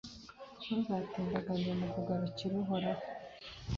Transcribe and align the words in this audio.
Ntuzatindiganye 0.63 1.71
mu 1.79 1.87
kugarukira 1.93 2.53
Uhoraho 2.61 3.03